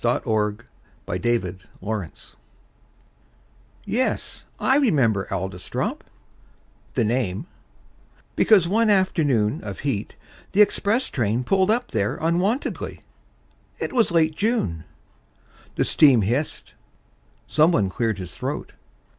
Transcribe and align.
Edward 0.03 0.63
Thomas 1.05 1.19
Adlestrop 1.79 2.33
YES, 3.85 4.45
I 4.59 4.77
remember 4.77 5.27
Adlestrop 5.29 5.99
The 6.95 7.03
name 7.03 7.45
because 8.35 8.67
one 8.67 8.89
afternoon 8.89 9.63
Of 9.63 9.81
heat 9.81 10.15
the 10.53 10.61
express 10.63 11.07
train 11.07 11.43
drew 11.43 11.61
up 11.65 11.91
there 11.91 12.17
Unwontedly. 12.19 13.01
It 13.77 13.93
was 13.93 14.09
late 14.09 14.35
June. 14.35 14.85
The 15.75 15.85
steam 15.85 16.23
hissed. 16.23 16.73
Someone 17.45 17.87
cleared 17.91 18.17
his 18.17 18.35
throat. 18.35 18.71